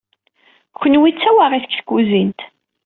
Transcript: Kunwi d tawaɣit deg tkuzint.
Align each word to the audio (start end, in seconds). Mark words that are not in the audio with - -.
Kunwi 0.77 1.09
d 1.15 1.17
tawaɣit 1.21 1.63
deg 1.67 1.73
tkuzint. 1.79 2.41